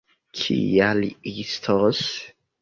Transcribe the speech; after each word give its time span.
Kia 0.37 0.87
li 1.01 1.09
estos? 1.45 2.01